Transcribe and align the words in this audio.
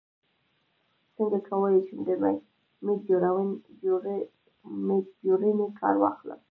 څنګه 1.15 1.39
کولی 1.49 1.81
شم 1.87 1.99
د 2.05 2.09
میډجورني 4.85 5.65
کار 5.79 5.95
واخلم 5.99 6.39